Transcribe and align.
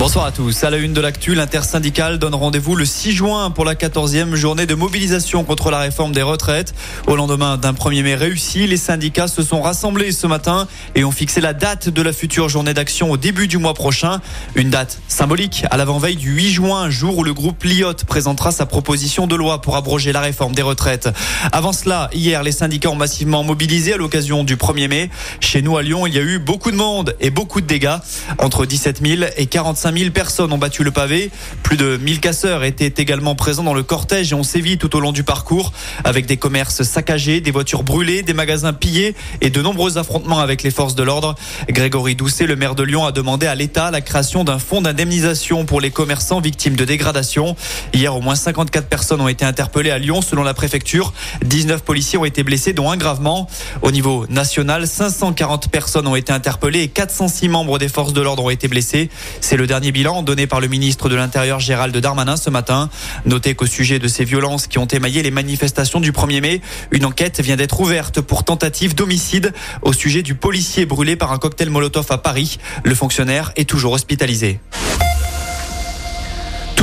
Bonsoir 0.00 0.24
à 0.24 0.32
tous. 0.32 0.64
À 0.64 0.70
la 0.70 0.78
une 0.78 0.94
de 0.94 1.00
l'actu, 1.02 1.34
l'intersyndicale 1.34 2.18
donne 2.18 2.34
rendez-vous 2.34 2.74
le 2.74 2.86
6 2.86 3.12
juin 3.12 3.50
pour 3.50 3.66
la 3.66 3.74
14e 3.74 4.34
journée 4.34 4.64
de 4.64 4.74
mobilisation 4.74 5.44
contre 5.44 5.70
la 5.70 5.78
réforme 5.78 6.12
des 6.12 6.22
retraites. 6.22 6.72
Au 7.06 7.16
lendemain 7.16 7.58
d'un 7.58 7.74
1er 7.74 8.02
mai 8.02 8.14
réussi, 8.14 8.66
les 8.66 8.78
syndicats 8.78 9.28
se 9.28 9.42
sont 9.42 9.60
rassemblés 9.60 10.12
ce 10.12 10.26
matin 10.26 10.66
et 10.94 11.04
ont 11.04 11.10
fixé 11.10 11.42
la 11.42 11.52
date 11.52 11.90
de 11.90 12.00
la 12.00 12.14
future 12.14 12.48
journée 12.48 12.72
d'action 12.72 13.10
au 13.10 13.18
début 13.18 13.46
du 13.46 13.58
mois 13.58 13.74
prochain. 13.74 14.22
Une 14.54 14.70
date 14.70 15.02
symbolique 15.06 15.66
à 15.70 15.76
l'avant-veille 15.76 16.16
du 16.16 16.32
8 16.32 16.50
juin, 16.50 16.88
jour 16.88 17.18
où 17.18 17.22
le 17.22 17.34
groupe 17.34 17.62
Liot 17.62 17.92
présentera 18.06 18.52
sa 18.52 18.64
proposition 18.64 19.26
de 19.26 19.36
loi 19.36 19.60
pour 19.60 19.76
abroger 19.76 20.12
la 20.12 20.20
réforme 20.20 20.54
des 20.54 20.62
retraites. 20.62 21.10
Avant 21.52 21.74
cela, 21.74 22.08
hier, 22.14 22.42
les 22.42 22.52
syndicats 22.52 22.88
ont 22.88 22.96
massivement 22.96 23.44
mobilisé 23.44 23.92
à 23.92 23.96
l'occasion 23.98 24.44
du 24.44 24.56
1er 24.56 24.88
mai. 24.88 25.10
Chez 25.40 25.60
nous 25.60 25.76
à 25.76 25.82
Lyon, 25.82 26.06
il 26.06 26.14
y 26.14 26.18
a 26.18 26.22
eu 26.22 26.38
beaucoup 26.38 26.70
de 26.70 26.76
monde 26.76 27.14
et 27.20 27.28
beaucoup 27.28 27.60
de 27.60 27.66
dégâts. 27.66 27.98
Entre 28.38 28.64
17 28.64 29.06
000 29.06 29.30
et 29.36 29.44
45 29.44 29.89
5000 29.90 30.12
personnes 30.12 30.52
ont 30.52 30.58
battu 30.58 30.84
le 30.84 30.92
pavé. 30.92 31.32
Plus 31.64 31.76
de 31.76 31.96
1000 31.96 32.20
casseurs 32.20 32.62
étaient 32.62 33.02
également 33.02 33.34
présents 33.34 33.64
dans 33.64 33.74
le 33.74 33.82
cortège 33.82 34.30
et 34.30 34.36
ont 34.36 34.44
sévi 34.44 34.78
tout 34.78 34.94
au 34.94 35.00
long 35.00 35.10
du 35.10 35.24
parcours 35.24 35.72
avec 36.04 36.26
des 36.26 36.36
commerces 36.36 36.84
saccagés, 36.84 37.40
des 37.40 37.50
voitures 37.50 37.82
brûlées, 37.82 38.22
des 38.22 38.32
magasins 38.32 38.72
pillés 38.72 39.16
et 39.40 39.50
de 39.50 39.60
nombreux 39.60 39.98
affrontements 39.98 40.38
avec 40.38 40.62
les 40.62 40.70
forces 40.70 40.94
de 40.94 41.02
l'ordre. 41.02 41.34
Grégory 41.68 42.14
Doucet, 42.14 42.46
le 42.46 42.54
maire 42.54 42.76
de 42.76 42.84
Lyon, 42.84 43.04
a 43.04 43.10
demandé 43.10 43.48
à 43.48 43.56
l'État 43.56 43.90
la 43.90 44.00
création 44.00 44.44
d'un 44.44 44.60
fonds 44.60 44.80
d'indemnisation 44.80 45.64
pour 45.64 45.80
les 45.80 45.90
commerçants 45.90 46.40
victimes 46.40 46.76
de 46.76 46.84
dégradation. 46.84 47.56
Hier, 47.92 48.14
au 48.14 48.20
moins 48.20 48.36
54 48.36 48.86
personnes 48.86 49.20
ont 49.20 49.28
été 49.28 49.44
interpellées 49.44 49.90
à 49.90 49.98
Lyon 49.98 50.22
selon 50.22 50.44
la 50.44 50.54
préfecture. 50.54 51.12
19 51.44 51.82
policiers 51.82 52.16
ont 52.16 52.24
été 52.24 52.44
blessés, 52.44 52.74
dont 52.74 52.92
un 52.92 52.96
gravement. 52.96 53.48
Au 53.82 53.90
niveau 53.90 54.24
national, 54.28 54.86
540 54.86 55.68
personnes 55.68 56.06
ont 56.06 56.14
été 56.14 56.32
interpellées 56.32 56.82
et 56.82 56.88
406 56.88 57.48
membres 57.48 57.80
des 57.80 57.88
forces 57.88 58.12
de 58.12 58.20
l'ordre 58.20 58.44
ont 58.44 58.50
été 58.50 58.68
blessés. 58.68 59.10
C'est 59.40 59.56
le 59.56 59.66
dernier 59.66 59.79
bilan 59.88 60.22
donné 60.22 60.46
par 60.46 60.60
le 60.60 60.68
ministre 60.68 61.08
de 61.08 61.16
l'Intérieur 61.16 61.58
Gérald 61.58 61.96
Darmanin 61.96 62.36
ce 62.36 62.50
matin. 62.50 62.90
Notez 63.24 63.54
qu'au 63.54 63.66
sujet 63.66 63.98
de 63.98 64.06
ces 64.06 64.24
violences 64.24 64.66
qui 64.66 64.78
ont 64.78 64.86
émaillé 64.86 65.22
les 65.22 65.30
manifestations 65.30 66.00
du 66.00 66.12
1er 66.12 66.42
mai, 66.42 66.60
une 66.90 67.06
enquête 67.06 67.40
vient 67.40 67.56
d'être 67.56 67.80
ouverte 67.80 68.20
pour 68.20 68.44
tentative 68.44 68.94
d'homicide 68.94 69.54
au 69.80 69.94
sujet 69.94 70.22
du 70.22 70.34
policier 70.34 70.84
brûlé 70.84 71.16
par 71.16 71.32
un 71.32 71.38
cocktail 71.38 71.70
Molotov 71.70 72.06
à 72.10 72.18
Paris. 72.18 72.58
Le 72.84 72.94
fonctionnaire 72.94 73.52
est 73.56 73.68
toujours 73.68 73.92
hospitalisé. 73.92 74.60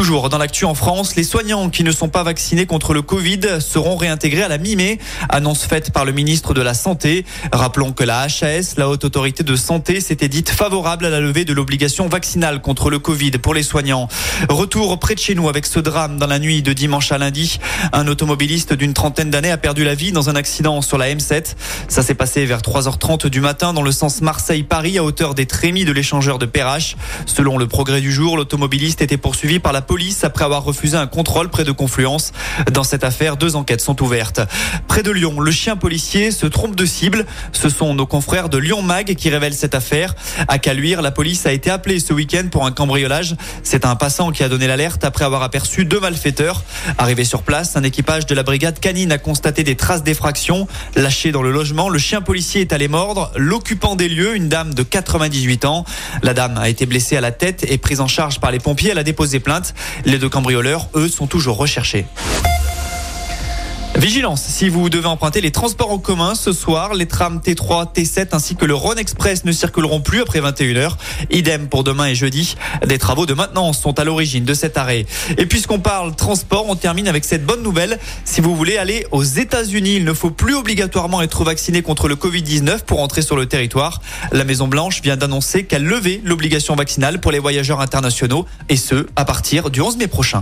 Dans 0.08 0.38
l'actu 0.38 0.64
en 0.64 0.74
France, 0.74 1.18
les 1.18 1.26
soignants 1.26 1.70
qui 1.70 1.84
ne 1.84 1.92
sont 1.92 2.08
pas 2.08 2.24
vaccinés 2.24 2.66
contre 2.66 2.94
le 2.94 3.02
Covid 3.02 3.42
seront 3.60 3.98
réintégrés 3.98 4.42
à 4.44 4.48
la 4.48 4.58
mi-mai. 4.58 5.00
Annonce 5.28 5.66
faite 5.66 5.92
par 5.92 6.06
le 6.06 6.14
ministre 6.14 6.54
de 6.54 6.62
la 6.62 6.74
Santé. 6.74 7.26
Rappelons 7.52 7.92
que 7.92 8.06
la 8.06 8.22
HAS, 8.22 8.76
la 8.78 8.88
Haute 8.88 9.04
Autorité 9.04 9.44
de 9.44 9.56
Santé, 9.58 10.00
s'était 10.00 10.30
dite 10.30 10.50
favorable 10.50 11.06
à 11.06 11.10
la 11.10 11.20
levée 11.20 11.44
de 11.44 11.52
l'obligation 11.52 12.08
vaccinale 12.08 12.62
contre 12.62 12.90
le 12.90 13.00
Covid 13.00 13.32
pour 13.32 13.54
les 13.54 13.64
soignants. 13.64 14.08
Retour 14.48 14.98
près 14.98 15.14
de 15.14 15.20
chez 15.20 15.36
nous 15.36 15.50
avec 15.50 15.66
ce 15.66 15.80
drame 15.80 16.18
dans 16.18 16.28
la 16.28 16.40
nuit 16.40 16.62
de 16.62 16.72
dimanche 16.72 17.12
à 17.12 17.18
lundi. 17.18 17.60
Un 17.92 18.08
automobiliste 18.08 18.72
d'une 18.72 18.94
trentaine 18.94 19.30
d'années 19.30 19.52
a 19.52 19.58
perdu 19.58 19.84
la 19.84 19.94
vie 19.94 20.14
dans 20.14 20.30
un 20.30 20.38
accident 20.38 20.82
sur 20.82 20.98
la 20.98 21.14
M7. 21.14 21.56
Ça 21.90 22.02
s'est 22.02 22.16
passé 22.16 22.46
vers 22.46 22.62
3h30 22.62 23.28
du 23.28 23.42
matin 23.42 23.74
dans 23.74 23.84
le 23.84 23.92
sens 23.92 24.22
Marseille-Paris 24.22 25.00
à 25.00 25.04
hauteur 25.04 25.36
des 25.36 25.48
trémies 25.48 25.84
de 25.84 25.92
l'échangeur 25.92 26.40
de 26.40 26.46
Perrache. 26.46 26.96
Selon 27.26 27.58
le 27.58 27.68
progrès 27.68 28.00
du 28.00 28.14
jour, 28.14 28.38
l'automobiliste 28.38 29.02
était 29.02 29.18
poursuivi 29.18 29.60
par 29.60 29.74
la 29.74 29.82
police 29.98 30.24
après 30.24 30.46
avoir 30.46 30.64
refusé 30.64 30.96
un 30.96 31.08
contrôle 31.08 31.50
près 31.50 31.64
de 31.64 31.72
Confluence. 31.72 32.32
Dans 32.72 32.84
cette 32.84 33.04
affaire, 33.04 33.36
deux 33.36 33.56
enquêtes 33.56 33.82
sont 33.82 34.00
ouvertes. 34.04 34.42
Près 34.88 35.02
de 35.02 35.10
Lyon, 35.10 35.40
le 35.40 35.50
chien 35.50 35.76
policier 35.76 36.30
se 36.30 36.46
trompe 36.46 36.76
de 36.76 36.86
cible. 36.86 37.26
Ce 37.52 37.68
sont 37.68 37.96
nos 37.96 38.06
confrères 38.06 38.48
de 38.50 38.60
Lyon 38.60 38.84
Mag 38.84 39.16
qui 39.16 39.32
révèlent 39.32 39.56
cette 39.56 39.74
affaire. 39.74 40.14
À 40.48 40.60
Caluire, 40.60 41.02
la 41.02 41.10
police 41.10 41.48
a 41.48 41.52
été 41.52 41.72
appelée 41.72 42.00
ce 42.00 42.14
week-end 42.14 42.44
pour 42.52 42.64
un 42.64 42.72
cambriolage. 42.72 43.36
C'est 43.64 43.86
un 43.86 43.96
passant 43.96 44.30
qui 44.30 44.44
a 44.44 44.50
donné 44.50 44.68
l'alerte 44.68 45.04
après 45.04 45.26
avoir 45.26 45.42
aperçu 45.42 45.84
deux 45.84 46.00
malfaiteurs. 46.00 46.62
Arrivé 47.00 47.24
sur 47.24 47.42
place, 47.42 47.76
un 47.76 47.82
équipage 47.82 48.28
de 48.28 48.36
la 48.36 48.44
brigade 48.44 48.80
canine 48.80 49.12
a 49.12 49.18
constaté 49.18 49.64
des 49.64 49.76
traces 49.76 50.04
d'effraction. 50.04 50.68
Lâché 50.96 51.32
dans 51.32 51.42
le 51.42 51.50
logement, 51.50 51.90
le 51.90 51.98
chien 51.98 52.22
policier 52.22 52.62
est 52.62 52.72
allé 52.72 52.88
mordre 52.88 53.32
l'occupant 53.36 53.96
des 53.96 54.10
lieux, 54.10 54.36
une 54.36 54.48
dame 54.48 54.76
de 54.76 54.84
98 54.84 55.66
ans. 55.66 55.86
La 56.22 56.36
dame 56.36 56.60
a 56.60 56.70
été 56.70 56.86
blessée 56.86 57.18
à 57.18 57.22
la 57.22 57.32
tête 57.32 57.66
et 57.68 57.80
prise 57.80 58.00
en 58.00 58.08
charge 58.08 58.40
par 58.40 58.52
les 58.52 58.60
pompiers. 58.60 58.92
Elle 58.92 59.00
a 59.00 59.04
déposé 59.04 59.40
plainte. 59.40 59.74
Les 60.06 60.18
deux 60.18 60.30
cambrioleurs, 60.30 60.90
eux, 60.96 61.08
sont 61.08 61.28
toujours 61.28 61.58
recherchés. 61.58 62.06
Vigilance, 63.98 64.44
si 64.44 64.70
vous 64.70 64.90
devez 64.90 65.08
emprunter 65.08 65.42
les 65.42 65.50
transports 65.50 65.92
en 65.92 65.98
commun 65.98 66.36
ce 66.36 66.54
soir, 66.54 66.94
les 66.94 67.08
trams 67.08 67.40
T3, 67.40 67.92
T7 67.96 68.28
ainsi 68.34 68.56
que 68.56 68.66
le 68.66 68.76
Rhône 68.76 69.00
Express 69.00 69.44
ne 69.44 69.52
circuleront 69.52 70.02
plus 70.02 70.22
après 70.22 70.40
21h. 70.40 70.92
Idem 71.32 71.68
pour 71.68 71.84
demain 71.84 72.06
et 72.06 72.14
jeudi. 72.14 72.56
Des 72.86 73.00
travaux 73.00 73.26
de 73.26 73.34
maintenance 73.34 73.82
sont 73.82 74.00
à 74.00 74.04
l'origine 74.04 74.46
de 74.46 74.54
cet 74.54 74.78
arrêt. 74.78 75.08
Et 75.40 75.48
puisqu'on 75.48 75.80
parle 75.80 76.16
transport, 76.16 76.66
on 76.70 76.76
termine 76.76 77.08
avec 77.08 77.26
cette 77.26 77.44
bonne 77.44 77.64
nouvelle. 77.64 77.98
Si 78.24 78.40
vous 78.40 78.56
voulez 78.56 78.78
aller 78.78 79.08
aux 79.12 79.24
États-Unis, 79.24 79.96
il 79.96 80.06
ne 80.06 80.14
faut 80.14 80.30
plus 80.30 80.54
obligatoirement 80.54 81.24
être 81.24 81.44
vacciné 81.44 81.82
contre 81.82 82.08
le 82.08 82.16
Covid-19 82.16 82.82
pour 82.82 83.02
entrer 83.02 83.24
sur 83.24 83.36
le 83.36 83.48
territoire. 83.48 84.02
La 84.32 84.44
Maison 84.44 84.68
Blanche 84.68 85.02
vient 85.02 85.18
d'annoncer 85.18 85.64
qu'elle 85.64 85.86
levait 85.86 86.22
l'obligation 86.24 86.76
vaccinale 86.76 87.20
pour 87.20 87.32
les 87.32 87.40
voyageurs 87.40 87.82
internationaux 87.82 88.46
et 88.70 88.78
ce, 88.78 89.08
à 89.16 89.26
partir 89.26 89.72
du 89.72 89.82
11 89.82 89.98
mai 89.98 90.08
prochain. 90.08 90.42